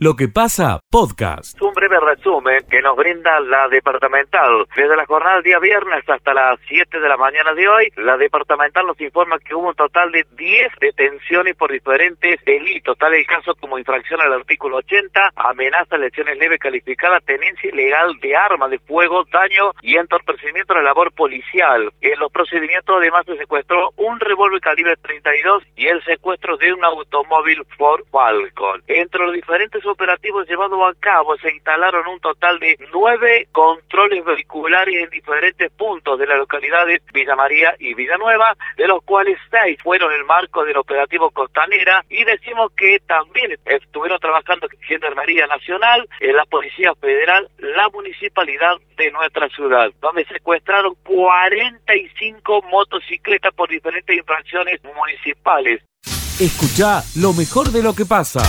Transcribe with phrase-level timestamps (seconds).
[0.00, 1.60] Lo que pasa, podcast.
[1.60, 4.64] Un breve resumen que nos brinda la departamental.
[4.76, 8.16] Desde la jornada del día viernes hasta las 7 de la mañana de hoy, la
[8.16, 13.26] departamental nos informa que hubo un total de 10 detenciones por diferentes delitos, tal el
[13.26, 18.78] caso como infracción al artículo 80, amenaza, lesiones leves calificadas, tenencia ilegal de arma de
[18.78, 21.92] fuego, daño y entorpecimiento de la labor policial.
[22.02, 26.84] En los procedimientos además se secuestró un revólver calibre 32 y el secuestro de un
[26.84, 28.80] automóvil Ford Falcon.
[28.86, 34.94] Entre los diferentes operativos llevados a cabo se instalaron un total de nueve controles vehiculares
[35.02, 40.12] en diferentes puntos de las localidades Villa María y Villanueva, de los cuales seis fueron
[40.12, 46.44] el marco del operativo Costanera y decimos que también estuvieron trabajando Gendarmería Nacional, en la
[46.46, 55.82] Policía Federal, la Municipalidad de nuestra ciudad, donde secuestraron 45 motocicletas por diferentes infracciones municipales.
[56.40, 58.40] Escucha lo mejor de lo que pasa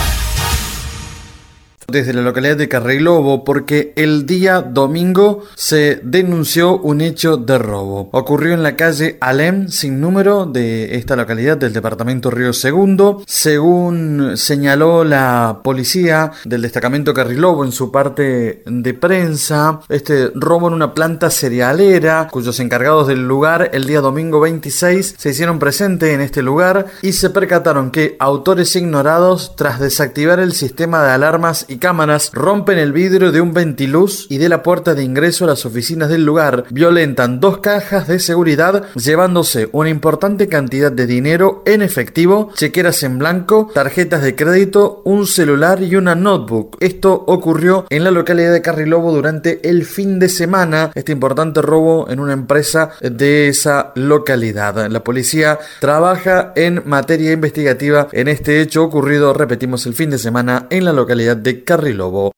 [1.91, 8.09] desde la localidad de Carreglobo porque el día domingo se denunció un hecho de robo.
[8.11, 13.23] Ocurrió en la calle Alem sin número de esta localidad del departamento Río Segundo.
[13.25, 20.73] Según señaló la policía del destacamento Carreglobo en su parte de prensa, este robo en
[20.73, 26.22] una planta cerealera cuyos encargados del lugar el día domingo 26 se hicieron presentes en
[26.22, 31.78] este lugar y se percataron que autores ignorados tras desactivar el sistema de alarmas y
[31.80, 35.66] cámaras rompen el vidrio de un ventiluz y de la puerta de ingreso a las
[35.66, 41.81] oficinas del lugar, violentan dos cajas de seguridad llevándose una importante cantidad de dinero en
[41.81, 46.77] efectivo, chequeras en blanco, tarjetas de crédito, un celular y una notebook.
[46.80, 52.09] Esto ocurrió en la localidad de Carrilobo durante el fin de semana, este importante robo
[52.09, 54.89] en una empresa de esa localidad.
[54.89, 60.67] La policía trabaja en materia investigativa en este hecho ocurrido, repetimos, el fin de semana
[60.69, 62.31] en la localidad de Carrilobo.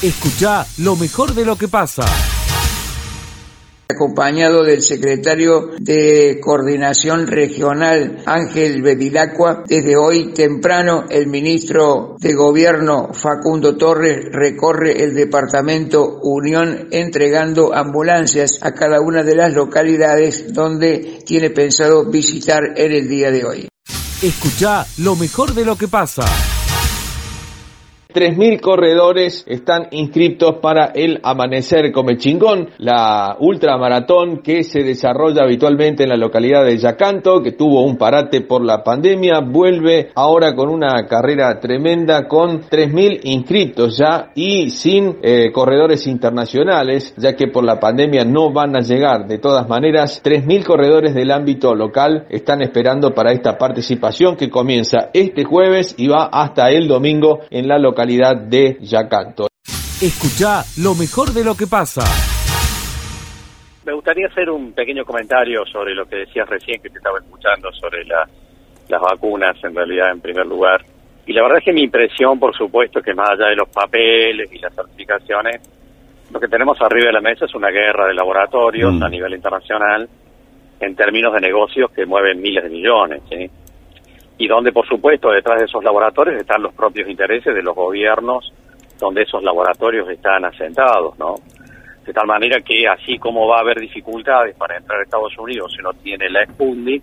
[0.00, 2.04] Escucha lo mejor de lo que pasa
[3.88, 9.64] acompañado del secretario de Coordinación Regional Ángel Bevilacqua.
[9.66, 18.58] Desde hoy temprano el ministro de Gobierno Facundo Torres recorre el departamento Unión entregando ambulancias
[18.60, 23.68] a cada una de las localidades donde tiene pensado visitar en el día de hoy.
[24.22, 26.24] Escucha lo mejor de lo que pasa.
[28.16, 36.08] 3.000 corredores están inscritos para el Amanecer Comechingón, la ultramaratón que se desarrolla habitualmente en
[36.08, 41.04] la localidad de Yacanto, que tuvo un parate por la pandemia, vuelve ahora con una
[41.06, 47.78] carrera tremenda con 3.000 inscritos ya y sin eh, corredores internacionales, ya que por la
[47.78, 49.26] pandemia no van a llegar.
[49.26, 55.10] De todas maneras, 3.000 corredores del ámbito local están esperando para esta participación que comienza
[55.12, 59.48] este jueves y va hasta el domingo en la localidad de Yacanto.
[60.00, 62.02] Escucha lo mejor de lo que pasa.
[63.84, 67.72] Me gustaría hacer un pequeño comentario sobre lo que decías recién que te estaba escuchando
[67.72, 70.84] sobre las vacunas en realidad en primer lugar.
[71.26, 74.52] Y la verdad es que mi impresión, por supuesto, que más allá de los papeles
[74.52, 75.60] y las certificaciones,
[76.30, 79.02] lo que tenemos arriba de la mesa es una guerra de laboratorios mm.
[79.02, 80.08] a nivel internacional
[80.78, 83.22] en términos de negocios que mueven miles de millones.
[83.28, 83.50] ¿sí?
[84.38, 88.52] Y donde, por supuesto, detrás de esos laboratorios están los propios intereses de los gobiernos
[88.98, 91.34] donde esos laboratorios están asentados, ¿no?
[92.04, 95.72] De tal manera que así como va a haber dificultades para entrar a Estados Unidos
[95.76, 97.02] si no tiene la Sputnik,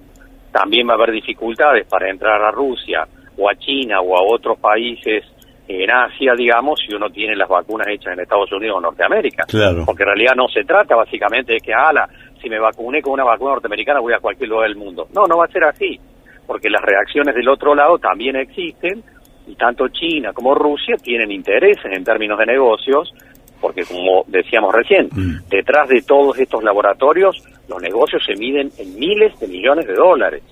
[0.52, 3.06] también va a haber dificultades para entrar a Rusia
[3.38, 5.26] o a China o a otros países
[5.68, 9.44] en Asia, digamos, si uno tiene las vacunas hechas en Estados Unidos o Norteamérica.
[9.48, 9.84] Claro.
[9.86, 12.08] Porque en realidad no se trata básicamente de que, ala,
[12.42, 15.08] si me vacuné con una vacuna norteamericana voy a cualquier lugar del mundo.
[15.14, 16.00] No, no va a ser así
[16.46, 19.04] porque las reacciones del otro lado también existen
[19.48, 23.14] y tanto China como Rusia tienen intereses en términos de negocios,
[23.60, 25.50] porque como decíamos recién, mm.
[25.50, 30.44] detrás de todos estos laboratorios los negocios se miden en miles de millones de dólares.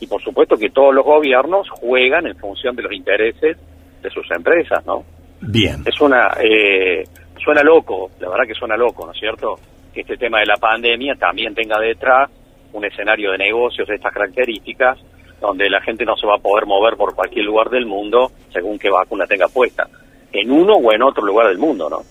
[0.00, 3.56] Y por supuesto que todos los gobiernos juegan en función de los intereses
[4.02, 5.04] de sus empresas, ¿no?
[5.40, 5.82] Bien.
[5.86, 7.04] Es una, eh,
[7.42, 9.58] suena loco, la verdad que suena loco, ¿no es cierto?
[9.92, 12.30] Que este tema de la pandemia también tenga detrás
[12.72, 14.98] un escenario de negocios de estas características
[15.40, 18.78] donde la gente no se va a poder mover por cualquier lugar del mundo según
[18.78, 19.88] qué vacuna tenga puesta,
[20.32, 22.02] en uno o en otro lugar del mundo, ¿no?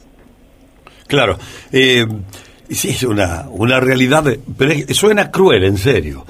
[1.07, 1.37] Claro,
[1.71, 2.05] eh,
[2.69, 4.23] sí, es una, una realidad,
[4.57, 6.25] pero suena cruel, en serio,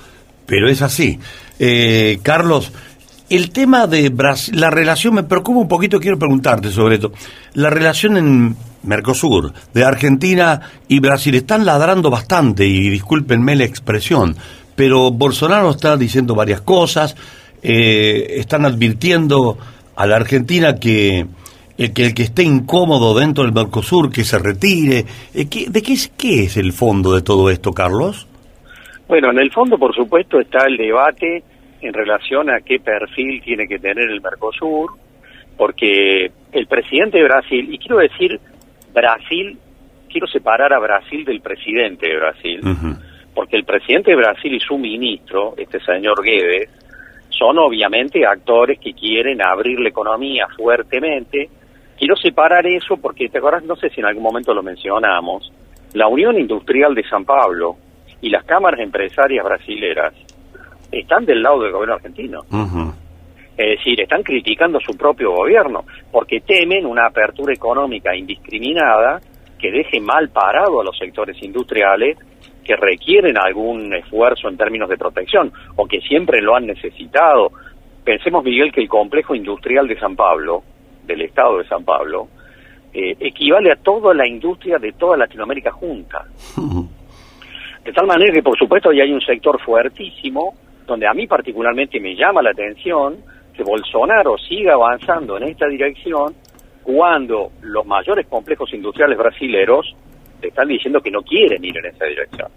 [0.45, 1.19] pero es así.
[1.59, 2.71] Eh, Carlos,
[3.29, 7.11] el tema de Brasil, la relación me preocupa un poquito, quiero preguntarte sobre esto.
[7.53, 14.35] La relación en Mercosur, de Argentina y Brasil, están ladrando bastante, y discúlpenme la expresión,
[14.79, 17.13] pero Bolsonaro está diciendo varias cosas,
[17.61, 19.57] eh, están advirtiendo
[19.97, 21.25] a la Argentina que,
[21.77, 25.03] el que el que esté incómodo dentro del Mercosur que se retire.
[25.33, 28.25] Eh, ¿qué- ¿De qué es, qué es el fondo de todo esto, Carlos?
[29.09, 31.43] Bueno, en el fondo, por supuesto, está el debate
[31.81, 34.91] en relación a qué perfil tiene que tener el Mercosur,
[35.57, 38.39] porque el presidente de Brasil, y quiero decir
[38.93, 39.57] Brasil,
[40.09, 42.95] quiero separar a Brasil del presidente de Brasil, Ujú.
[43.33, 46.69] Porque el presidente de Brasil y su ministro, este señor Guedes,
[47.29, 51.49] son obviamente actores que quieren abrir la economía fuertemente.
[51.97, 53.63] Quiero separar eso porque, ¿te acuerdas?
[53.63, 55.51] No sé si en algún momento lo mencionamos,
[55.93, 57.75] la Unión Industrial de San Pablo
[58.21, 60.13] y las cámaras empresarias brasileras
[60.91, 62.41] están del lado del gobierno argentino.
[63.57, 69.19] Es decir, están criticando su propio gobierno porque temen una apertura económica indiscriminada
[69.59, 72.17] que deje mal parado a los sectores industriales
[72.63, 77.51] que requieren algún esfuerzo en términos de protección o que siempre lo han necesitado.
[78.03, 80.63] Pensemos, Miguel, que el complejo industrial de San Pablo,
[81.05, 82.27] del estado de San Pablo,
[82.93, 86.25] eh, equivale a toda la industria de toda Latinoamérica junta.
[87.83, 90.53] De tal manera que, por supuesto, ya hay un sector fuertísimo,
[90.85, 93.17] donde a mí particularmente me llama la atención
[93.53, 96.35] que Bolsonaro siga avanzando en esta dirección
[96.83, 99.95] cuando los mayores complejos industriales brasileros
[100.41, 102.47] le están diciendo que no quieren ir en esa dirección.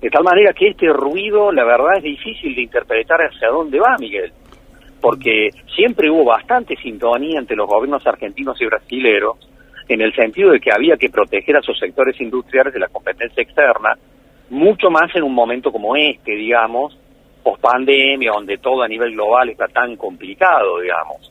[0.00, 3.96] De tal manera que este ruido, la verdad, es difícil de interpretar hacia dónde va,
[3.98, 4.32] Miguel,
[5.00, 9.36] porque siempre hubo bastante sintonía entre los gobiernos argentinos y brasileros
[9.88, 13.42] en el sentido de que había que proteger a sus sectores industriales de la competencia
[13.42, 13.96] externa,
[14.50, 16.98] mucho más en un momento como este, digamos,
[17.42, 21.30] post-pandemia, donde todo a nivel global está tan complicado, digamos.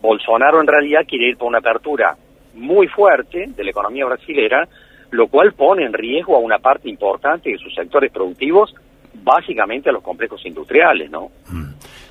[0.00, 2.16] Bolsonaro en realidad quiere ir por una apertura
[2.54, 4.68] muy fuerte de la economía brasilera,
[5.10, 8.74] lo cual pone en riesgo a una parte importante de sus sectores productivos,
[9.22, 11.30] básicamente a los complejos industriales, ¿no?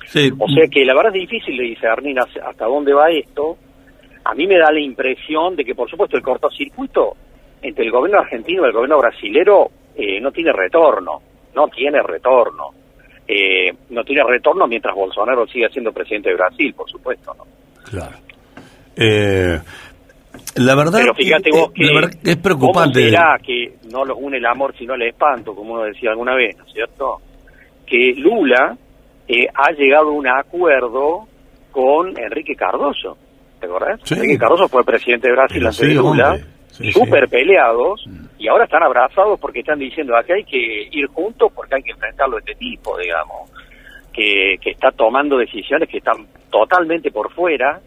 [0.06, 0.30] Sí.
[0.38, 3.56] O sea que la verdad es difícil de discernir hasta dónde va esto.
[4.24, 7.14] A mí me da la impresión de que, por supuesto, el cortocircuito
[7.60, 11.20] entre el gobierno argentino y el gobierno brasilero eh, no tiene retorno,
[11.54, 12.70] no tiene retorno.
[13.26, 17.44] Eh, no tiene retorno mientras Bolsonaro siga siendo presidente de Brasil, por supuesto, ¿no?
[17.90, 18.16] Claro.
[18.96, 19.58] Eh,
[20.56, 23.00] la verdad, Pero fíjate eh, vos que, la verdad es preocupante.
[23.00, 26.34] ¿cómo será que no los une el amor sino el espanto, como uno decía alguna
[26.34, 27.18] vez, ¿no es cierto?
[27.86, 28.76] Que Lula
[29.26, 31.26] eh, ha llegado a un acuerdo
[31.70, 33.16] con Enrique Cardoso,
[33.58, 34.00] ¿te acordás?
[34.04, 34.14] Sí.
[34.14, 36.38] Enrique Cardoso fue presidente de Brasil antes sí, de Lula.
[36.68, 37.30] Sí, súper sí.
[37.30, 38.04] peleados,
[38.36, 41.92] y ahora están abrazados porque están diciendo acá hay que ir juntos porque hay que
[41.92, 43.48] enfrentarlo a este tipo, digamos,
[44.12, 47.80] que, que está tomando decisiones que están totalmente por fuera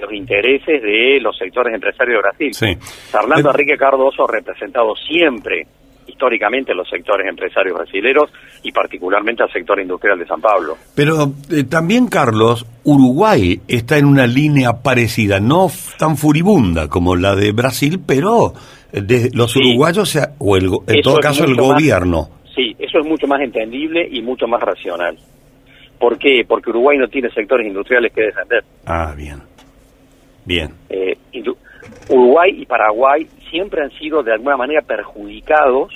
[0.00, 2.54] de los intereses de los sectores empresarios de Brasil.
[2.54, 2.76] Sí.
[3.10, 5.66] Fernando Eh, Enrique Cardoso ha representado siempre,
[6.06, 8.30] históricamente, los sectores empresarios brasileros
[8.62, 10.76] y particularmente al sector industrial de San Pablo.
[10.94, 15.68] Pero eh, también, Carlos, Uruguay está en una línea parecida, no
[15.98, 18.52] tan furibunda como la de Brasil, pero
[18.92, 19.60] eh, de los Sí.
[19.60, 22.28] uruguayos, o el, en Eso todo caso el más- gobierno.
[22.54, 25.18] Sí, eso es mucho más entendible y mucho más racional.
[25.98, 26.44] ¿Por qué?
[26.46, 28.62] Porque Uruguay no tiene sectores industriales que defender.
[28.86, 29.40] Ah, bien.
[30.44, 30.70] Bien.
[30.88, 31.16] Eh,
[32.08, 35.92] Uruguay y Paraguay siempre han sido de alguna manera perjudicados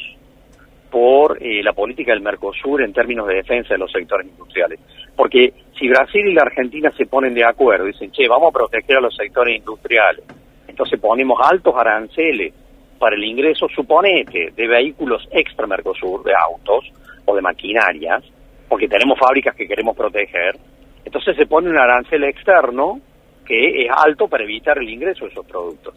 [0.90, 4.80] por eh, la política del Mercosur en términos de defensa de los sectores industriales.
[5.14, 8.96] Porque si Brasil y la Argentina se ponen de acuerdo, dicen, che, vamos a proteger
[8.96, 10.24] a los sectores industriales,
[10.66, 12.54] entonces ponemos altos aranceles
[12.98, 16.90] para el ingreso, suponete, de vehículos extra Mercosur, de autos
[17.26, 18.24] o de maquinarias,
[18.68, 20.56] porque tenemos fábricas que queremos proteger,
[21.04, 23.00] entonces se pone un arancel externo
[23.48, 25.94] que es alto para evitar el ingreso de esos productos.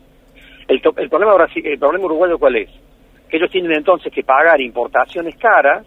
[0.68, 2.70] El, el problema el problema uruguayo cuál es?
[3.30, 5.86] Que ellos tienen entonces que pagar importaciones caras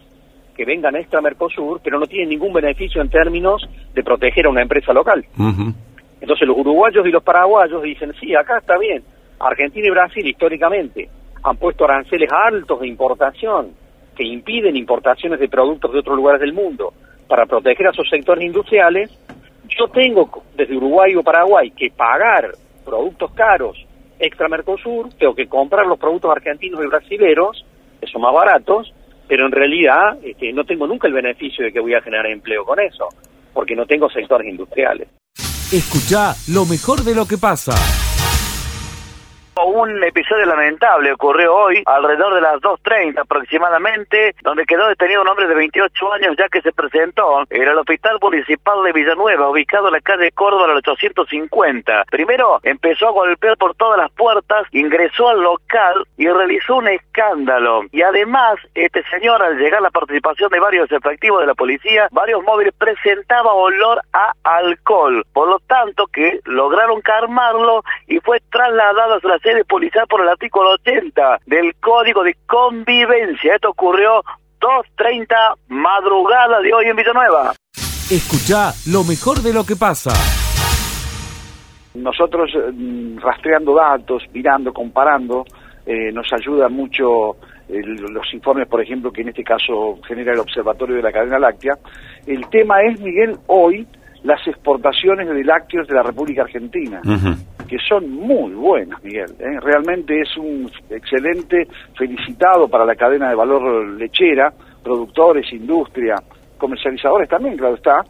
[0.55, 4.61] que vengan extra Mercosur, pero no tienen ningún beneficio en términos de proteger a una
[4.61, 5.25] empresa local.
[6.21, 9.03] Entonces los uruguayos y los paraguayos dicen, sí, acá está bien.
[9.39, 11.09] Argentina y Brasil históricamente
[11.43, 13.71] han puesto aranceles altos de importación
[14.15, 16.93] que impiden importaciones de productos de otros lugares del mundo
[17.27, 19.11] para proteger a sus sectores industriales.
[19.67, 22.51] Yo tengo desde Uruguay o Paraguay que pagar
[22.83, 23.77] productos caros
[24.19, 27.65] extra Mercosur, tengo que comprar los productos argentinos y brasileros,
[27.99, 28.93] que son más baratos,
[29.27, 32.63] pero en realidad este, no tengo nunca el beneficio de que voy a generar empleo
[32.63, 33.09] con eso,
[33.53, 35.07] porque no tengo sectores industriales.
[35.71, 37.73] Escucha lo mejor de lo que pasa.
[39.63, 45.47] Un episodio lamentable ocurrió hoy, alrededor de las 2.30 aproximadamente, donde quedó detenido un hombre
[45.47, 49.93] de 28 años ya que se presentó en el Hospital Municipal de Villanueva, ubicado en
[49.93, 52.03] la calle Córdoba, al 850.
[52.11, 57.83] Primero empezó a golpear por todas las puertas, ingresó al local y realizó un escándalo.
[57.93, 62.43] Y además, este señor, al llegar la participación de varios efectivos de la policía, varios
[62.43, 65.25] móviles presentaba olor a alcohol.
[65.31, 70.71] Por lo tanto, que lograron calmarlo y fue trasladado a la policial por el artículo
[70.73, 73.55] 80 del Código de Convivencia.
[73.55, 74.23] Esto ocurrió
[74.59, 75.25] 2.30
[75.67, 77.53] madrugada de hoy en Villanueva.
[78.09, 80.11] Escucha lo mejor de lo que pasa.
[81.93, 85.45] Nosotros mm, rastreando datos, mirando, comparando,
[85.85, 87.37] eh, nos ayuda mucho
[87.69, 91.39] el, los informes, por ejemplo, que en este caso genera el Observatorio de la Cadena
[91.39, 91.73] Láctea.
[92.25, 93.87] El tema es, Miguel, hoy
[94.23, 97.01] las exportaciones de lácteos de la República Argentina,
[97.67, 99.31] que son muy buenas, Miguel.
[99.39, 99.59] ¿eh?
[99.61, 101.67] Realmente es un excelente
[101.97, 104.53] felicitado para la cadena de valor lechera,
[104.83, 106.15] productores, industria,
[106.57, 108.03] comercializadores también, claro está.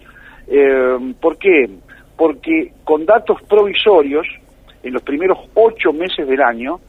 [0.47, 1.69] Eh, ¿Por qué?
[2.17, 4.27] Porque con datos provisorios,
[4.83, 6.79] en los primeros ocho meses del año,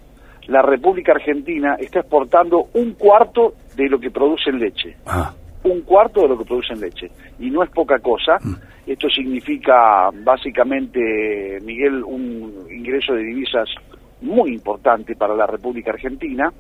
[0.49, 4.97] la República Argentina está exportando un cuarto de lo que produce en leche.
[5.07, 5.33] Ah.
[5.65, 7.11] Un cuarto de lo que produce en leche.
[7.41, 8.39] Y no es poca cosa.
[8.87, 13.69] Esto significa básicamente, Miguel, un ingreso de divisas
[14.21, 16.53] muy importante para la República Argentina,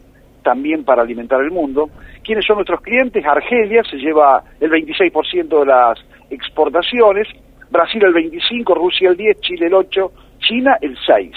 [0.42, 1.88] también para alimentar el mundo.
[2.25, 3.25] ¿Quiénes son nuestros clientes?
[3.25, 5.99] Argelia se lleva el 26% de las
[6.30, 7.28] exportaciones,
[7.71, 11.33] Brasil el 25%, Rusia el 10%, Chile el 8%, China el 6%.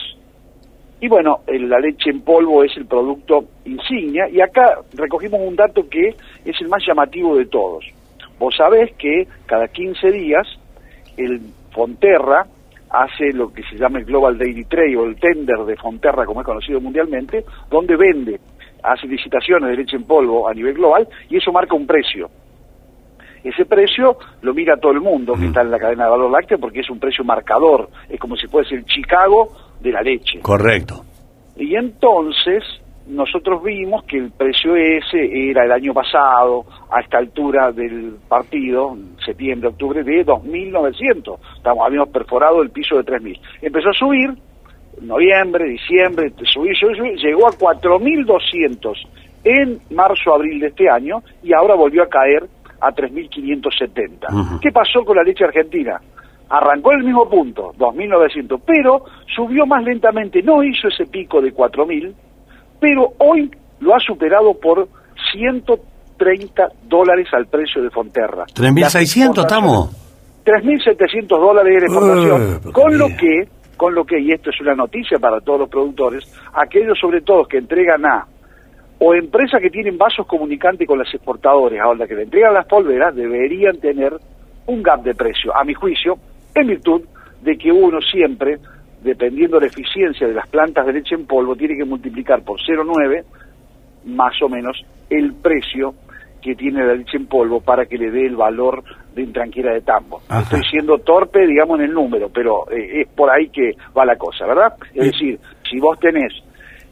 [1.02, 5.88] Y bueno, la leche en polvo es el producto insignia y acá recogimos un dato
[5.88, 6.10] que
[6.44, 7.86] es el más llamativo de todos.
[8.38, 10.46] Vos sabés que cada 15 días
[11.20, 12.46] el Fonterra
[12.90, 16.42] hace lo que se llama el Global Daily Trade o el tender de Fonterra, como
[16.42, 18.40] es conocido mundialmente, donde vende,
[18.82, 22.30] hace licitaciones de leche en polvo a nivel global y eso marca un precio.
[23.44, 26.58] Ese precio lo mira todo el mundo que está en la cadena de valor lácteo
[26.58, 29.50] porque es un precio marcador, es como si fuese el Chicago
[29.80, 30.40] de la leche.
[30.42, 31.06] Correcto.
[31.56, 32.64] Y entonces
[33.10, 38.96] nosotros vimos que el precio ese era el año pasado, a esta altura del partido,
[39.26, 41.40] septiembre, octubre, de 2.900.
[41.58, 43.40] Estamos, habíamos perforado el piso de 3.000.
[43.64, 44.34] Empezó a subir,
[45.02, 48.94] noviembre, diciembre, subir, subir, llegó a 4.200
[49.44, 52.48] en marzo, abril de este año y ahora volvió a caer
[52.80, 54.32] a 3.570.
[54.32, 54.60] Ujú.
[54.60, 56.00] ¿Qué pasó con la leche argentina?
[56.50, 59.04] Arrancó en el mismo punto, 2.900, pero
[59.36, 62.14] subió más lentamente, no hizo ese pico de 4.000,
[62.80, 64.88] pero hoy lo ha superado por
[65.34, 68.46] 130 dólares al precio de Fonterra.
[68.54, 69.96] 3.600 Las exportaciones- estamos.
[70.46, 74.74] 3.700 dólares de exportación, Eh, con lo que, con lo que, y esto es una
[74.76, 78.26] noticia para todos los productores, aquellos sobre todo que entregan a
[79.02, 83.16] o empresas que tienen vasos comunicantes con las exportadores, ahora que le entregan las polveras,
[83.16, 84.14] deberían tener
[84.66, 86.18] un gap de precio, a mi juicio,
[86.54, 87.02] en virtud
[87.42, 88.58] de que uno siempre,
[89.04, 92.60] dependiendo de la eficiencia de las plantas de leche en polvo, tiene que multiplicar por
[92.60, 93.24] 0,9
[94.06, 95.94] más o menos el precio
[96.42, 99.82] que tiene la leche en polvo para que le dé el valor de intranquera de
[99.82, 100.22] tambo.
[100.30, 100.42] Ajá.
[100.42, 104.16] Estoy siendo torpe, digamos, en el número, pero eh, es por ahí que va la
[104.16, 104.74] cosa, ¿verdad?
[104.94, 105.28] Es Sí.
[105.28, 105.40] decir,
[105.70, 106.32] si vos tenés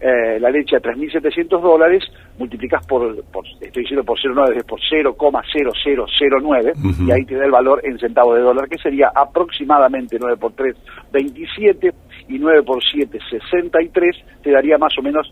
[0.02, 2.04] eh, la leche a 3.700 dólares,
[2.38, 7.04] multiplicas por, por, estoy diciendo por 0,9, es por 0,0009, Ujú.
[7.08, 10.54] y ahí te da el valor en centavos de dólar, que sería aproximadamente 9 por
[10.54, 10.76] 3,
[11.12, 11.94] 27,
[12.30, 15.32] y 9 por 7, 63, te daría más o menos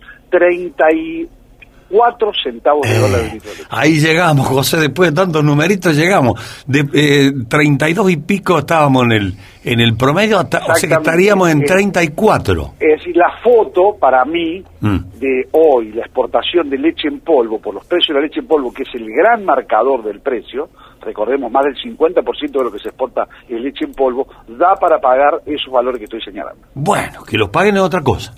[1.90, 3.50] 34 centavos de dólar de leche.
[3.70, 6.64] Ahí llegamos, José, después de tantos numeritos llegamos.
[6.68, 10.96] De eh, 32 y pico estábamos en el en el promedio, hasta, o sea que
[10.96, 12.74] estaríamos en Eh, 34.
[12.80, 14.98] Es decir, la foto para mí Mm.
[15.20, 18.46] de hoy, la exportación de leche en polvo por los precios de la leche en
[18.48, 20.70] polvo, que es el gran marcador del precio,
[21.02, 25.00] recordemos más del 50% de lo que se exporta es leche en polvo, da para
[25.00, 26.62] pagar esos valores que estoy señalando.
[26.76, 28.32] Bueno, que los paguen es otra cosa.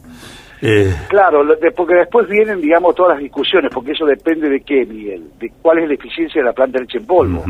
[0.61, 1.43] Eh, Claro,
[1.75, 5.79] porque después vienen, digamos, todas las discusiones, porque eso depende de qué, Miguel, de cuál
[5.79, 7.43] es la eficiencia de la planta de leche en polvo.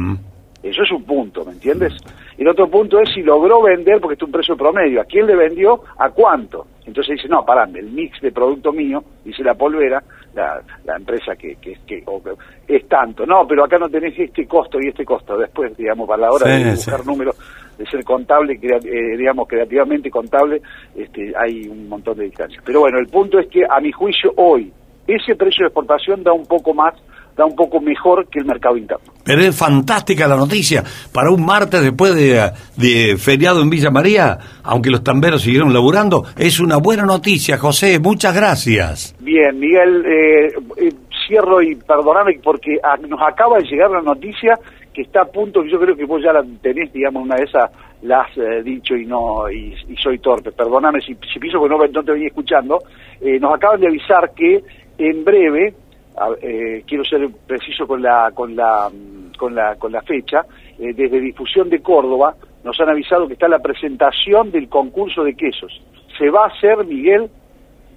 [0.64, 1.94] Eso es un punto, ¿me entiendes?
[2.38, 5.26] Y el otro punto es si logró vender, porque es un precio promedio, ¿a quién
[5.26, 5.84] le vendió?
[5.98, 6.68] ¿A cuánto?
[6.86, 10.04] Entonces dice, no, parame, el mix de producto mío, dice la polvera,
[10.38, 12.32] la, la empresa que, que, que- o que-
[12.68, 13.26] es tanto.
[13.26, 15.38] No, pero acá no tenés este costo y este costo.
[15.38, 16.90] Después, digamos, para la hora Sí, de sí.
[16.92, 17.36] buscar números,
[17.78, 20.62] de ser contable, crea- eh, digamos, creativamente contable,
[20.96, 22.64] este, hay un montón de distancias.
[22.66, 24.72] Pero bueno, el punto es que, a mi juicio, hoy,
[25.08, 26.94] ese precio de exportación da un poco más
[27.38, 29.14] da un poco mejor que el mercado interno.
[29.24, 30.84] Pero es fantástica la noticia.
[31.14, 36.24] Para un martes después de, de feriado en Villa María, aunque los tamberos siguieron laburando,
[36.38, 38.00] es una buena noticia, José.
[38.00, 39.16] Muchas gracias.
[39.20, 40.92] Bien, Miguel, eh, eh,
[41.28, 44.58] cierro y perdoname porque a- nos acaba de llegar la noticia
[44.94, 47.70] que está a punto, yo creo que vos ya la tenés, digamos, una de esas
[48.02, 50.52] la has eh, dicho y no y, y soy torpe.
[50.52, 52.80] Perdóname si, si pienso que no, no te venía escuchando.
[53.22, 54.64] Eh, nos acaban de avisar que
[54.98, 55.74] en breve,
[56.18, 58.90] a- eh, quiero ser preciso con la con la
[59.38, 60.42] con la con la fecha,
[60.80, 65.36] eh, desde difusión de Córdoba nos han avisado que está la presentación del concurso de
[65.36, 65.72] quesos.
[66.18, 67.30] Se va a hacer, Miguel,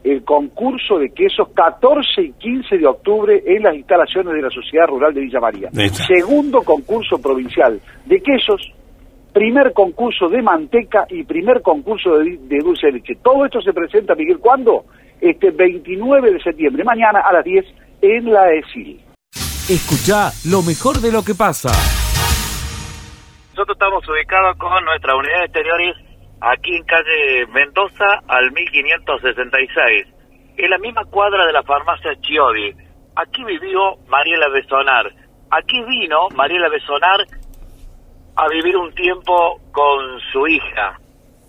[0.04, 4.86] el concurso de quesos 14 y 15 de octubre en las instalaciones de la Sociedad
[4.86, 5.68] Rural de Villa María.
[6.06, 8.60] Segundo concurso provincial de quesos,
[9.32, 13.14] primer concurso de manteca y primer concurso de, de dulce de leche.
[13.22, 14.84] Todo esto se presenta, Miguel, ¿cuándo?
[15.20, 17.64] Este 29 de septiembre, mañana a las 10
[18.02, 19.00] en la ESIL.
[19.68, 21.70] Escucha lo mejor de lo que pasa.
[23.50, 25.96] Nosotros estamos ubicados con nuestra unidad de exteriores
[26.40, 30.06] aquí en calle Mendoza al 1566,
[30.56, 32.74] en la misma cuadra de la farmacia Chiodi.
[33.16, 35.12] Aquí vivió Mariela Besonar.
[35.50, 37.26] Aquí vino Mariela Besonar
[38.36, 40.98] a vivir un tiempo con su hija,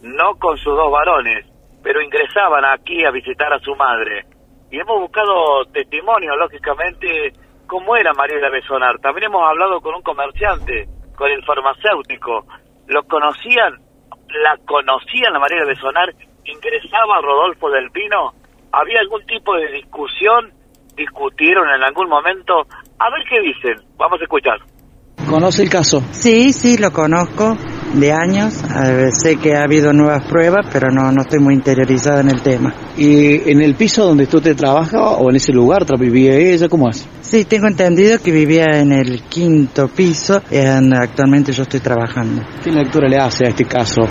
[0.01, 1.46] no con sus dos varones,
[1.84, 4.25] pero ingresaban aquí a visitar a su madre.
[4.71, 7.33] Y hemos buscado testimonios, lógicamente,
[7.67, 8.99] cómo era Mariela Besonar.
[8.99, 12.45] También hemos hablado con un comerciante, con el farmacéutico.
[12.87, 13.83] ¿Lo conocían?
[14.41, 16.15] ¿La conocían a Mariela Besonar?
[16.45, 18.31] ¿Ingresaba Rodolfo del Pino?
[18.71, 20.53] ¿Había algún tipo de discusión?
[20.95, 22.61] ¿Discutieron en algún momento?
[22.97, 23.75] A ver qué dicen.
[23.97, 24.59] Vamos a escuchar.
[25.29, 25.99] ¿Conoce el caso?
[26.11, 27.57] Sí, sí, lo conozco
[27.93, 28.53] de años.
[29.12, 32.74] Sé que ha habido nuevas pruebas, pero no, no estoy muy interiorizada en el tema.
[32.98, 36.67] ¿Y en el piso donde usted trabaja o en ese lugar vivía ella?
[36.69, 37.05] ¿Cómo es?
[37.21, 42.43] Sí, tengo entendido que vivía en el quinto piso y en- actualmente yo estoy trabajando.
[42.63, 44.01] ¿Qué lectura le hace a este caso?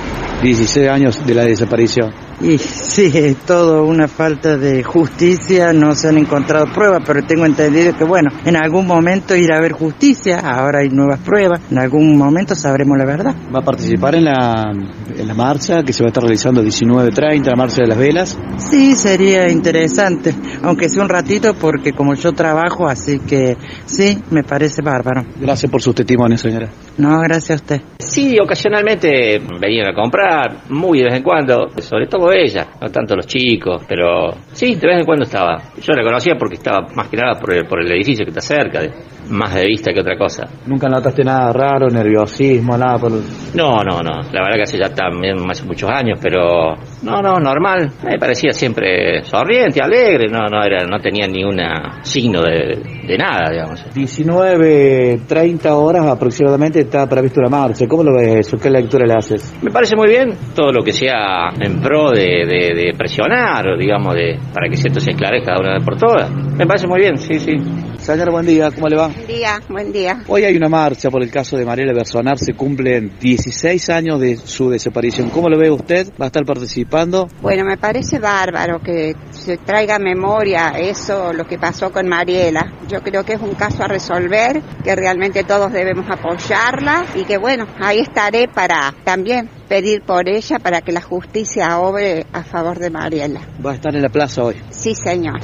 [0.43, 2.11] 16 años de la desaparición.
[2.43, 7.45] Y sí, es todo una falta de justicia, no se han encontrado pruebas, pero tengo
[7.45, 11.79] entendido que bueno, en algún momento irá a haber justicia, ahora hay nuevas pruebas, en
[11.79, 13.35] algún momento sabremos la verdad.
[13.55, 14.73] ¿Va a participar en la,
[15.17, 18.39] en la marcha que se va a estar realizando 19.30, la marcha de las velas?
[18.57, 24.45] Sí, sería interesante, aunque sea un ratito porque como yo trabajo, así que sí, me
[24.45, 25.25] parece bárbaro.
[25.39, 26.71] Gracias por sus testimonios, señora.
[26.97, 27.83] No, gracias a usted.
[28.11, 33.14] Sí, ocasionalmente venían a comprar, muy de vez en cuando, sobre todo ella, no tanto
[33.14, 35.62] los chicos, pero sí, de vez en cuando estaba.
[35.81, 38.41] Yo la conocía porque estaba más que nada por el, por el edificio que está
[38.41, 38.91] cerca, de-
[39.28, 40.49] más de vista que otra cosa.
[40.67, 43.13] ¿Nunca notaste nada raro, nerviosismo, nada por...
[43.13, 47.39] No, no, no, la verdad que hace ya también hace muchos años, pero no, no,
[47.39, 47.91] normal.
[48.04, 51.59] Me parecía siempre sonriente, alegre, no, no era, no tenía ni un
[52.02, 53.85] signo de, de nada, digamos.
[53.95, 57.87] 19.30 horas aproximadamente está prevista una marcha.
[57.87, 58.56] ¿Cómo lo ves eso?
[58.59, 59.54] ¿Qué lectura le haces?
[59.63, 64.15] Me parece muy bien todo lo que sea en pro de, de- de presionar, digamos,
[64.15, 66.30] de, para que esto se esclarezca de una vez por todas.
[66.33, 67.56] Me parece muy bien, sí, sí.
[67.99, 69.11] Señor, buen día, ¿cómo le va?
[69.21, 70.25] Buen día, buen día.
[70.28, 74.39] Hoy hay una marcha por el caso de Mariela Bersonar, se cumplen 16 años de
[74.39, 75.28] su desaparición.
[75.28, 76.11] ¿Cómo lo ve usted?
[76.19, 77.28] ¿Va a estar participando?
[77.43, 82.73] Bueno, me parece bárbaro que se traiga a memoria eso, lo que pasó con Mariela.
[82.89, 87.37] Yo creo que es un caso a resolver, que realmente todos debemos apoyarla y que
[87.37, 92.78] bueno, ahí estaré para también pedir por ella para que la justicia obre a favor
[92.78, 93.43] de Mariela.
[93.65, 94.56] Va a estar en la plaza hoy.
[94.71, 95.41] Sí, señor.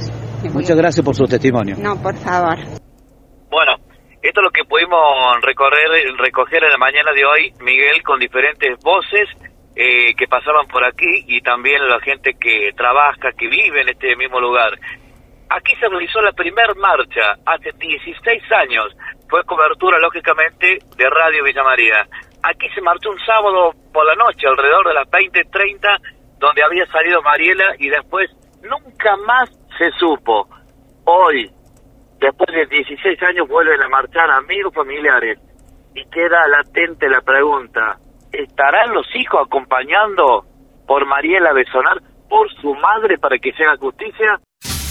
[0.51, 1.75] Muchas gracias por su testimonio.
[1.79, 2.86] No, por favor.
[3.49, 3.75] Bueno,
[4.21, 8.77] esto es lo que pudimos recorrer, recoger en la mañana de hoy, Miguel, con diferentes
[8.83, 9.29] voces
[9.75, 14.15] eh, que pasaban por aquí y también la gente que trabaja, que vive en este
[14.15, 14.71] mismo lugar.
[15.49, 18.87] Aquí se realizó la primer marcha hace 16 años.
[19.29, 22.05] Fue cobertura, lógicamente, de Radio Villa María.
[22.43, 27.21] Aquí se marchó un sábado por la noche, alrededor de las 20.30, donde había salido
[27.21, 28.29] Mariela y después
[28.61, 30.49] nunca más se supo.
[31.05, 31.49] Hoy,
[32.19, 35.39] después de 16 años, vuelven a marchar amigos familiares
[35.95, 37.99] y queda latente la pregunta,
[38.31, 40.45] ¿estarán los hijos acompañando
[40.85, 44.39] por Mariela Besonar, por su madre para que se haga justicia?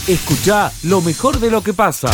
[0.07, 2.09] Escucha lo mejor de lo que pasa.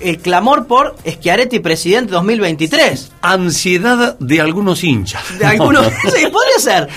[0.00, 3.12] El clamor por Schiaretti presidente 2023.
[3.22, 5.38] Ansiedad de algunos hinchas.
[5.38, 6.88] De algunos, sí, podría ser.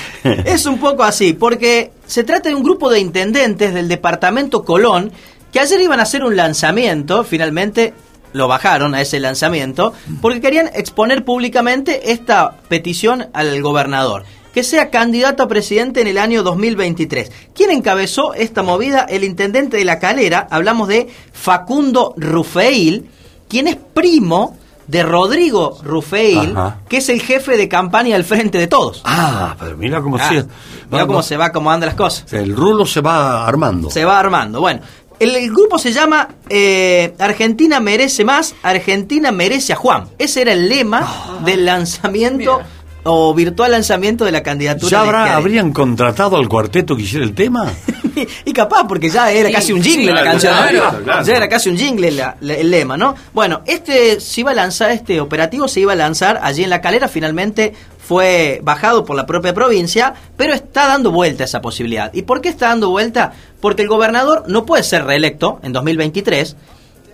[0.45, 5.13] Es un poco así, porque se trata de un grupo de intendentes del departamento Colón
[5.51, 7.93] que ayer iban a hacer un lanzamiento, finalmente
[8.33, 14.23] lo bajaron a ese lanzamiento, porque querían exponer públicamente esta petición al gobernador.
[14.53, 17.31] que sea candidato a presidente en el año 2023.
[17.53, 19.01] ¿Quién encabezó esta movida?
[19.07, 23.09] El intendente de La Calera, hablamos de Facundo Rufeil,
[23.47, 24.57] quien es primo
[24.87, 26.79] de Rodrigo Rufeil, Ajá.
[26.89, 29.01] que es el jefe de campaña del Frente de Todos.
[29.05, 30.45] Ah, pero mira cómo, Ah, se,
[30.89, 32.33] Mira cómo se va acomodando las cosas.
[32.33, 33.91] El rulo se va armando.
[33.91, 34.61] Se va armando.
[34.61, 34.81] Bueno,
[35.19, 40.05] el, el grupo se llama eh, Argentina merece más, Argentina merece a Juan.
[40.17, 41.39] Ese era el lema Ah.
[41.45, 42.61] del lanzamiento
[43.03, 44.89] o virtual lanzamiento de la candidatura.
[44.91, 47.71] ¿Ya habrá- habrían contratado al cuarteto que hiciera el tema?
[48.45, 50.53] y capaz, porque ya era Sí, casi un jingle sí, la claro, canción.
[50.53, 51.03] claro, ¿no?
[51.05, 51.25] claro.
[51.25, 53.15] Ya era casi un jingle la- la- el lema, ¿no?
[53.33, 56.81] Bueno, este se iba a lanzar, este operativo se iba a lanzar allí en la
[56.81, 57.73] calera, finalmente
[58.05, 62.11] fue bajado por la propia provincia, pero está dando vuelta esa posibilidad.
[62.13, 63.31] ¿Y por qué está dando vuelta?
[63.61, 66.55] Porque el gobernador no puede ser reelecto en 2023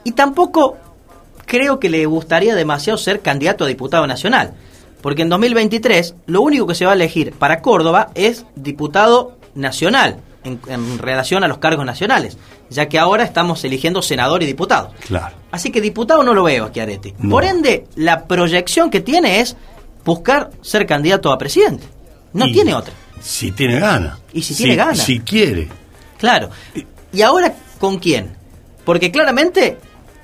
[0.04, 0.78] y tampoco
[1.46, 4.54] creo que le gustaría demasiado ser candidato a diputado nacional.
[5.02, 10.18] Porque en 2023 lo único que se va a elegir para Córdoba es diputado nacional
[10.44, 12.38] en, en relación a los cargos nacionales,
[12.70, 14.92] ya que ahora estamos eligiendo senador y diputado.
[15.08, 15.36] Claro.
[15.52, 17.14] Así que diputado no lo veo a Chiaretti.
[17.20, 17.30] No.
[17.32, 19.56] Por ende, la proyección que tiene es
[20.04, 21.86] buscar ser candidato a presidente.
[22.34, 22.94] No Y- tiene otra.
[23.22, 24.20] Si tiene ganas.
[24.34, 25.00] Y si tiene ganas.
[25.00, 25.68] Si quiere.
[26.26, 26.50] Claro.
[27.14, 28.36] ¿Y ahora con quién?
[28.84, 29.78] Porque claramente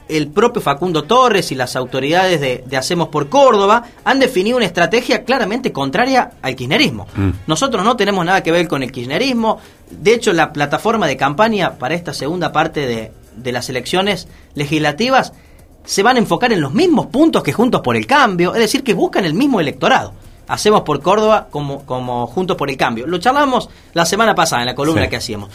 [0.10, 4.66] el propio Facundo Torres y las autoridades de, de Hacemos por Córdoba han definido una
[4.66, 7.08] estrategia claramente contraria al kirchnerismo.
[7.16, 7.30] Mm.
[7.48, 9.60] Nosotros no tenemos nada que ver con el kirchnerismo.
[9.90, 15.34] De hecho, la plataforma de campaña para esta segunda parte de, de las elecciones legislativas
[15.86, 18.84] se van a enfocar en los mismos puntos que Juntos por el Cambio, es decir,
[18.84, 20.14] que buscan el mismo electorado.
[20.48, 23.08] Hacemos por Córdoba como, como Juntos por el Cambio.
[23.08, 25.10] Lo charlamos la semana pasada en la columna Sí.
[25.10, 25.50] que hacíamos.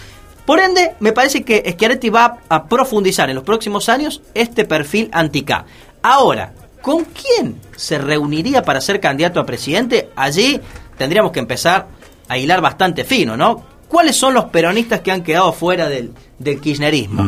[0.46, 5.10] Por ende, me parece que Schiaretti va a profundizar en los próximos años este perfil
[5.12, 5.64] anti-K.
[6.02, 10.10] Ahora, ¿con quién se reuniría para ser candidato a presidente?
[10.14, 10.60] Allí
[10.96, 11.88] tendríamos que empezar
[12.28, 13.64] a hilar bastante fino, ¿no?
[13.88, 17.24] ¿Cuáles son los peronistas que han quedado fuera del, del kirchnerismo?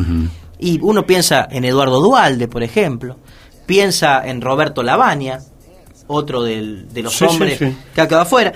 [0.60, 3.16] Y uno piensa en Eduardo Dualde, por ejemplo,
[3.66, 5.40] piensa en Roberto Lavagna,
[6.06, 7.76] otro del- de los Sí, hombres sí.
[7.94, 8.52] que ha quedado fuera.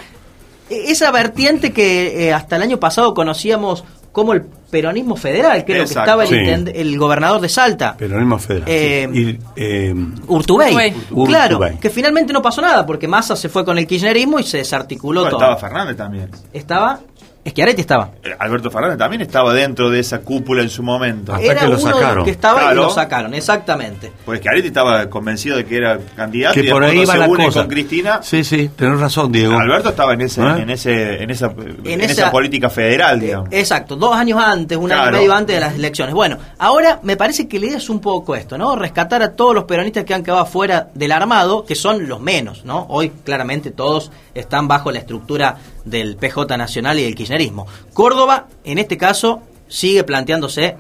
[0.71, 5.83] E- Esa vertiente que eh, hasta el año pasado conocíamos como el peronismo federal, creo
[5.83, 5.95] Exacto.
[5.95, 6.35] que estaba el, Sí.
[6.37, 8.65] intend- el gobernador de Salta, Peronismo federal.
[8.69, 9.19] Eh, sí.
[9.21, 9.95] Y, eh,
[10.29, 10.75] Urtubey.
[10.75, 10.95] Urtubey.
[11.27, 11.79] Claro, Urtubey.
[11.79, 15.23] que finalmente no pasó nada porque Massa se fue con el kirchnerismo y se desarticuló
[15.23, 15.41] Bueno, todo.
[15.53, 16.31] estaba Fernández también.
[16.53, 17.01] Estaba,
[17.45, 18.11] Schiaretti estaba.
[18.23, 21.37] Eh, Alberto Fernández también estaba dentro de esa cúpula en su momento.
[21.37, 24.13] Era uno de los que estaba y lo sacaron, exactamente.
[24.25, 27.45] Pues Schiaretti estaba convencido de que era candidato que y por ahí se la une
[27.47, 27.61] cosa.
[27.61, 28.21] con Cristina.
[28.23, 29.59] Sí, sí, tenés razón, Diego.
[29.59, 30.63] Alberto estaba en ese, ¿Eh?
[30.63, 31.53] en ese, en esa,
[31.85, 33.49] en esa- esa política federal, digamos.
[33.51, 36.15] Exacto, dos años antes, un año y medio antes de las elecciones.
[36.15, 38.77] Bueno, ahora me parece que la idea es un poco esto, ¿no?
[38.77, 42.65] Rescatar a todos los peronistas que han quedado fuera del armado, que son los menos,
[42.65, 42.87] ¿no?
[42.89, 47.67] Hoy claramente todos están bajo la estructura del PJ Nacional y del kirchnerismo.
[47.93, 50.77] Córdoba, en este caso, sigue planteándose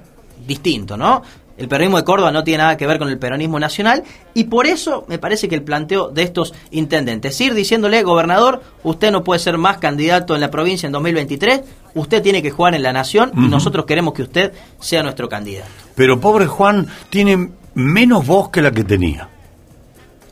[0.46, 1.22] distinto, ¿no?
[1.56, 4.02] El peronismo de Córdoba no tiene nada que ver con el peronismo nacional
[4.34, 9.12] y por eso me parece que el planteo de estos intendentes, ir diciéndole, gobernador, usted
[9.12, 11.60] no puede ser más candidato en la provincia en 2023,
[11.94, 15.68] usted tiene que jugar en la nación y nosotros queremos que usted sea nuestro candidato.
[15.94, 19.28] Pero pobre Juan tiene menos voz que la que tenía.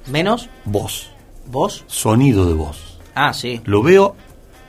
[0.07, 1.11] Menos Voz.
[1.47, 1.85] voz.
[1.87, 2.99] Sonido de voz.
[3.15, 3.61] Ah, sí.
[3.65, 4.17] Lo veo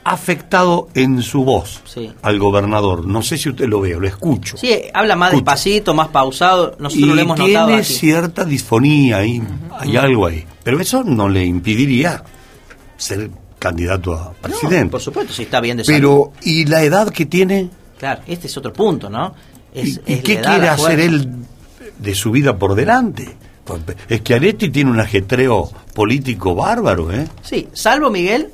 [0.03, 2.11] afectado en su voz Sí.
[2.21, 3.05] al gobernador.
[3.05, 4.57] No sé si usted lo ve, lo escucho.
[4.57, 6.75] Sí, habla más despacito, más pausado.
[6.79, 7.93] Nosotros y lo hemos notado tiene aquí.
[7.93, 9.41] cierta disfonía ahí,
[9.79, 10.45] hay algo ahí.
[10.63, 12.23] Pero eso no le impediría
[12.97, 14.91] ser candidato a No, presidente.
[14.91, 15.97] por supuesto, si está bien de salud.
[15.97, 17.69] Pero, ¿y la edad que tiene?
[17.99, 19.35] Claro, este es otro punto, ¿no?
[19.73, 21.29] Es, ¿Y es qué quiere hacer él
[21.99, 23.29] de su vida por delante?
[24.09, 27.27] Es que Areti tiene un ajetreo político bárbaro, ¿eh?
[27.43, 28.49] Sí, salvo Miguel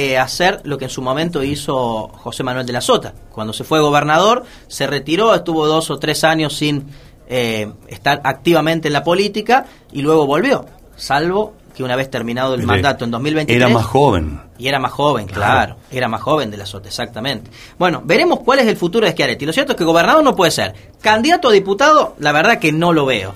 [0.00, 3.14] eh, hacer lo que en su momento hizo José Manuel de la Sota.
[3.32, 6.86] Cuando se fue gobernador, se retiró, estuvo dos o tres años sin
[7.26, 10.66] eh, estar activamente en la política y luego volvió.
[10.94, 13.56] Salvo que una vez terminado el mandato en 2023...
[13.60, 14.40] Era más joven.
[14.56, 15.78] Y era más joven, claro.
[15.90, 17.50] Era más joven de la Sota, exactamente.
[17.76, 19.46] Bueno, veremos cuál es el futuro de Schiaretti.
[19.46, 20.74] Lo cierto es que gobernador no puede ser.
[21.00, 23.34] Candidato a diputado, la verdad que no lo veo.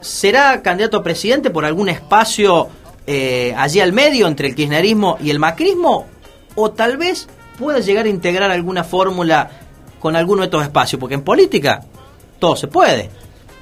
[0.00, 2.68] ¿Será candidato a presidente por algún espacio
[3.06, 6.06] eh, allí al medio entre el kirchnerismo y el macrismo?
[6.54, 9.50] ¿O tal vez pueda llegar a integrar alguna fórmula
[9.98, 10.98] con alguno de estos espacios?
[10.98, 11.82] Porque en política
[12.38, 13.10] todo se puede.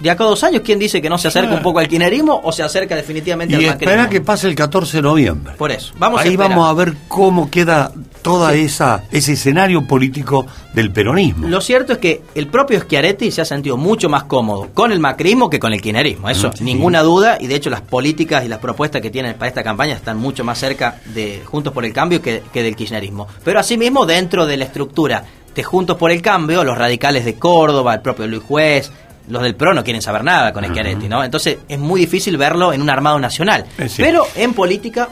[0.01, 2.41] De acá a dos años, ¿quién dice que no se acerca un poco al kirchnerismo
[2.45, 3.91] o se acerca definitivamente al macrismo?
[3.91, 5.55] espera que pase el 14 de noviembre.
[5.59, 7.91] Por eso, vamos a Ahí vamos a ver cómo queda
[8.23, 11.49] toda esa ese escenario político del peronismo.
[11.49, 15.01] Lo cierto es que el propio Schiaretti se ha sentido mucho más cómodo con el
[15.01, 16.29] macrismo que con el kirchnerismo.
[16.31, 16.63] Eso, Sí.
[16.63, 17.39] ninguna duda.
[17.41, 20.45] Y de hecho, las políticas y las propuestas que tienen para esta campaña están mucho
[20.45, 23.27] más cerca de Juntos por el Cambio que, que del kirchnerismo.
[23.45, 27.95] Pero asimismo, dentro de la estructura de Juntos por el Cambio, los radicales de Córdoba,
[27.95, 28.93] el propio Luis Juez.
[29.29, 31.23] Los del PRO no quieren saber nada con Schiaretti, ¿no?
[31.23, 33.65] Entonces es muy difícil verlo en un armado nacional.
[33.97, 35.09] Pero en política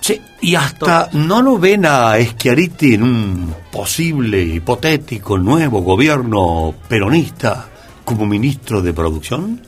[0.00, 7.68] Sí, y hasta no lo ven a Schiaretti en un posible, hipotético, nuevo gobierno peronista
[8.04, 9.60] como ministro de producción.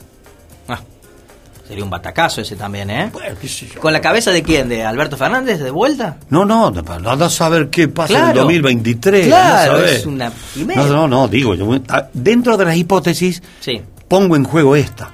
[1.71, 3.09] Sería un batacazo ese también, ¿eh?
[3.13, 3.79] Bueno, qué sé yo.
[3.79, 4.67] ¿Con la cabeza de quién?
[4.67, 6.17] ¿De Alberto Fernández de vuelta?
[6.29, 8.41] No, no, nada a saber qué pasa en el Claro.
[8.41, 9.27] 2023.
[9.27, 10.83] Claro, es una quimera.
[10.83, 11.65] No, no, no, digo, yo,
[12.13, 13.81] dentro de las hipótesis Sí.
[14.09, 15.11] pongo en juego esta,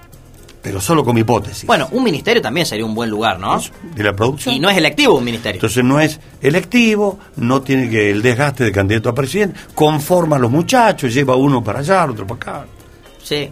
[0.63, 1.67] pero solo como hipótesis.
[1.67, 3.61] Bueno, un ministerio también sería un buen lugar, ¿no?
[3.93, 4.55] de la producción.
[4.55, 5.57] Y no es electivo un ministerio.
[5.59, 10.39] Entonces no es electivo, no tiene que el desgaste de candidato a presidente, conforma a
[10.39, 12.65] los muchachos, lleva uno para allá, otro para acá.
[13.23, 13.51] Sí.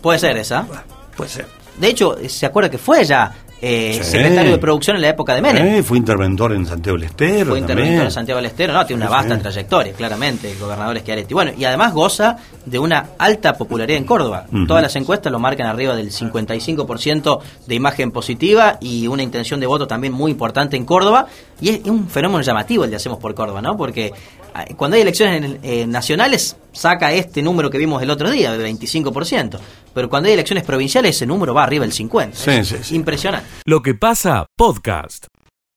[0.00, 0.66] Puede ser esa.
[1.14, 1.57] Puede ser.
[1.80, 4.10] De hecho, se acuerda que fue ya eh, Sí.
[4.12, 5.66] secretario de producción en la época de Menem.
[5.66, 7.50] Eh, fue interventor en Santiago del Estero.
[7.50, 8.02] Fue interventor también.
[8.04, 9.42] en Santiago del Estero, no, tiene una Sí, vasta sí.
[9.42, 11.34] trayectoria, claramente, el gobernador Schiaretti.
[11.34, 14.46] Bueno, y además goza de una alta popularidad en Córdoba.
[14.68, 19.66] Todas las encuestas lo marcan arriba del 55% de imagen positiva y una intención de
[19.66, 21.26] voto también muy importante en Córdoba.
[21.60, 23.76] Y es, un fenómeno llamativo el de Hacemos por Córdoba, ¿no?
[23.76, 24.12] Porque
[24.54, 28.70] ah, cuando hay elecciones eh, nacionales saca este número que vimos el otro día, de
[28.72, 29.58] 25%.
[29.94, 32.30] Pero cuando hay elecciones provinciales ese número va arriba del 50%.
[32.32, 32.94] Sí, Es sí, sí.
[32.96, 33.48] Impresionante.
[33.64, 35.26] Lo que pasa, podcast.